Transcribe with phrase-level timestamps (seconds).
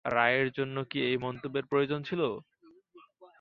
[0.05, 2.21] রায়ের জন্য কি এই মন্তব্যের প্রয়োজন ছিল?